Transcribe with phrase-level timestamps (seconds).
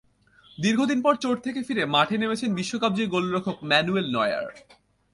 [0.57, 4.47] দীর্ঘদিন পর চোট থেকে ফিরে মাঠে নেমেছেন বিশ্বকাপজয়ী গোলরক্ষক ম্যানুয়েল নয়্যার।